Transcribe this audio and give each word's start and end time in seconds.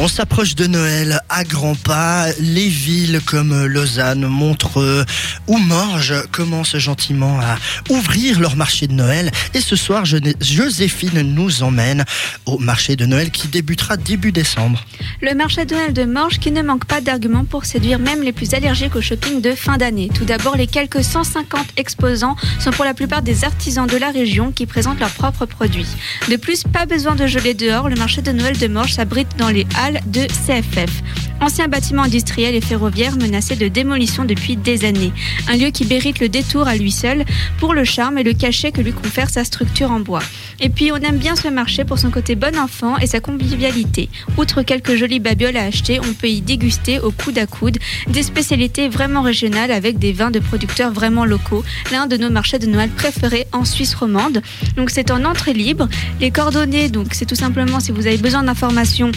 On 0.00 0.06
s'approche 0.06 0.54
de 0.54 0.68
Noël 0.68 1.20
à 1.28 1.42
grands 1.42 1.74
pas. 1.74 2.26
Les 2.38 2.68
villes 2.68 3.20
comme 3.26 3.66
Lausanne, 3.66 4.26
Montreux 4.28 5.04
ou 5.48 5.58
Morges 5.58 6.22
commencent 6.30 6.76
gentiment 6.76 7.40
à 7.40 7.56
ouvrir 7.92 8.38
leur 8.38 8.54
marché 8.54 8.86
de 8.86 8.92
Noël. 8.92 9.32
Et 9.54 9.60
ce 9.60 9.74
soir, 9.74 10.04
Joséphine 10.04 11.22
nous 11.22 11.64
emmène 11.64 12.04
au 12.46 12.58
marché 12.58 12.94
de 12.94 13.06
Noël 13.06 13.32
qui 13.32 13.48
débutera 13.48 13.96
début 13.96 14.30
décembre. 14.30 14.84
Le 15.20 15.34
marché 15.34 15.64
de 15.64 15.74
Noël 15.74 15.92
de 15.92 16.04
Morges 16.04 16.38
qui 16.38 16.52
ne 16.52 16.62
manque 16.62 16.84
pas 16.84 17.00
d'arguments 17.00 17.44
pour 17.44 17.64
séduire 17.64 17.98
même 17.98 18.22
les 18.22 18.32
plus 18.32 18.54
allergiques 18.54 18.94
au 18.94 19.02
shopping 19.02 19.40
de 19.40 19.50
fin 19.56 19.78
d'année. 19.78 20.10
Tout 20.14 20.24
d'abord, 20.24 20.56
les 20.56 20.68
quelques 20.68 21.02
150 21.02 21.66
exposants 21.76 22.36
sont 22.60 22.70
pour 22.70 22.84
la 22.84 22.94
plupart 22.94 23.22
des 23.22 23.44
artisans 23.44 23.88
de 23.88 23.96
la 23.96 24.12
région 24.12 24.52
qui 24.52 24.64
présentent 24.64 25.00
leurs 25.00 25.10
propres 25.10 25.46
produits. 25.46 25.88
De 26.30 26.36
plus, 26.36 26.62
pas 26.62 26.86
besoin 26.86 27.16
de 27.16 27.26
geler 27.26 27.54
dehors, 27.54 27.88
le 27.88 27.96
marché 27.96 28.22
de 28.22 28.30
Noël 28.30 28.56
de 28.56 28.68
Morges 28.68 28.94
s'abrite 28.94 29.36
dans 29.36 29.48
les 29.48 29.66
halles 29.76 29.87
de 30.06 30.26
CFF. 30.26 31.02
Ancien 31.40 31.68
bâtiment 31.68 32.02
industriel 32.02 32.56
et 32.56 32.60
ferroviaire 32.60 33.16
menacé 33.16 33.54
de 33.54 33.68
démolition 33.68 34.24
depuis 34.24 34.56
des 34.56 34.84
années. 34.84 35.12
Un 35.48 35.56
lieu 35.56 35.70
qui 35.70 35.86
mérite 35.86 36.18
le 36.18 36.28
détour 36.28 36.66
à 36.66 36.74
lui 36.74 36.90
seul 36.90 37.24
pour 37.58 37.74
le 37.74 37.84
charme 37.84 38.18
et 38.18 38.24
le 38.24 38.32
cachet 38.32 38.72
que 38.72 38.80
lui 38.80 38.92
confère 38.92 39.30
sa 39.30 39.44
structure 39.44 39.92
en 39.92 40.00
bois. 40.00 40.22
Et 40.58 40.68
puis 40.68 40.90
on 40.90 40.96
aime 40.96 41.18
bien 41.18 41.36
ce 41.36 41.46
marché 41.46 41.84
pour 41.84 41.98
son 41.98 42.10
côté 42.10 42.34
bon 42.34 42.58
enfant 42.58 42.98
et 42.98 43.06
sa 43.06 43.20
convivialité. 43.20 44.08
Outre 44.36 44.62
quelques 44.62 44.96
jolies 44.96 45.20
babioles 45.20 45.56
à 45.56 45.64
acheter, 45.64 46.00
on 46.00 46.12
peut 46.12 46.28
y 46.28 46.40
déguster 46.40 46.98
au 46.98 47.12
coude 47.12 47.38
à 47.38 47.46
coude 47.46 47.78
des 48.08 48.24
spécialités 48.24 48.88
vraiment 48.88 49.22
régionales 49.22 49.70
avec 49.70 49.98
des 49.98 50.12
vins 50.12 50.32
de 50.32 50.40
producteurs 50.40 50.92
vraiment 50.92 51.24
locaux. 51.24 51.64
L'un 51.92 52.08
de 52.08 52.16
nos 52.16 52.30
marchés 52.30 52.58
de 52.58 52.66
Noël 52.66 52.90
préférés 52.90 53.46
en 53.52 53.64
Suisse 53.64 53.94
romande. 53.94 54.42
Donc 54.76 54.90
c'est 54.90 55.12
en 55.12 55.24
entrée 55.24 55.52
libre. 55.52 55.88
Les 56.20 56.32
coordonnées, 56.32 56.88
donc 56.88 57.08
c'est 57.12 57.26
tout 57.26 57.36
simplement 57.36 57.78
si 57.78 57.92
vous 57.92 58.08
avez 58.08 58.18
besoin 58.18 58.42
d'informations 58.42 59.12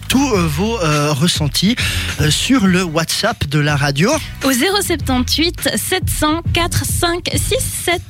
tous 0.08 0.34
euh, 0.36 0.48
vos 0.48 0.80
euh, 0.82 1.12
ressentis 1.14 1.76
euh, 2.22 2.32
sur 2.32 2.66
le 2.66 2.84
WhatsApp 2.84 3.48
de 3.48 3.60
la 3.60 3.76
radio. 3.76 4.12
Au 4.44 4.52
078 4.52 5.70
704 5.76 6.86
567. 6.86 8.02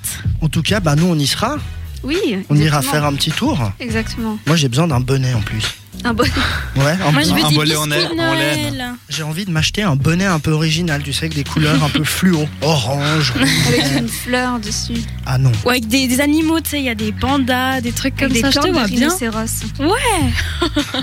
En 0.41 0.49
tout 0.49 0.61
cas, 0.61 0.79
bah, 0.79 0.95
nous 0.95 1.07
on 1.07 1.17
y 1.17 1.27
sera. 1.27 1.57
Oui. 2.03 2.17
On 2.49 2.55
ira 2.55 2.81
faire 2.81 3.05
un 3.05 3.13
petit 3.13 3.31
tour. 3.31 3.71
Exactement. 3.79 4.37
Moi, 4.45 4.55
j'ai 4.55 4.69
besoin 4.69 4.87
d'un 4.87 4.99
bonnet 4.99 5.33
en 5.33 5.41
plus. 5.41 5.63
Un 6.03 6.13
bonnet 6.13 6.31
Ouais, 6.77 6.97
un, 7.05 7.11
Moi, 7.11 7.23
je 7.23 7.33
veux 7.33 7.43
un 7.43 7.51
bonnet 7.51 7.75
en, 7.75 7.85
laine. 7.85 8.95
J'ai 9.09 9.23
envie 9.23 9.43
de 9.45 9.51
m'acheter 9.51 9.81
un 9.83 9.95
bonnet 9.95 10.25
un 10.25 10.39
peu 10.39 10.51
original, 10.51 11.03
tu 11.03 11.11
sais, 11.11 11.25
avec 11.25 11.35
des 11.35 11.43
couleurs 11.43 11.83
un 11.83 11.89
peu 11.89 12.03
fluo. 12.03 12.47
Orange, 12.61 13.33
Avec 13.67 13.85
une 13.97 14.07
fleur 14.07 14.59
dessus. 14.59 15.01
Ah 15.25 15.37
non. 15.37 15.51
Ou 15.65 15.69
avec 15.69 15.87
des, 15.87 16.21
animaux, 16.21 16.61
tu 16.61 16.69
sais, 16.69 16.79
il 16.79 16.85
y 16.85 16.89
a 16.89 16.95
des 16.95 17.11
pandas, 17.11 17.81
des 17.81 17.91
trucs 17.91 18.15
comme 18.15 18.33
ça. 18.33 18.49
je 18.49 18.59
te 18.59 18.69
vois 18.69 18.87
bien. 18.87 19.09
Ouais. 19.09 19.87
Ouais. 19.87 21.01